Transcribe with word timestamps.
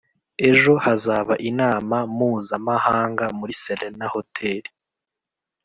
Ejo 0.49 0.73
hazaba 0.85 1.33
inama 1.49 1.97
muzamahanga 2.17 3.25
muri 3.37 3.53
serena 3.63 4.05
hoteli 4.13 4.69